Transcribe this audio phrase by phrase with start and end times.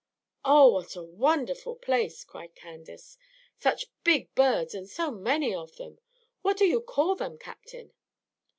[0.43, 3.19] "Oh, what a wonderful place!" cried Candace.
[3.59, 5.99] "Such big birds, and so many of them,
[6.41, 7.93] what do you call them, Captain?"